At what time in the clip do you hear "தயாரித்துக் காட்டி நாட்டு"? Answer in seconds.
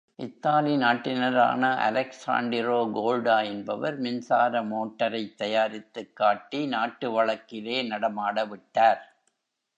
5.37-7.09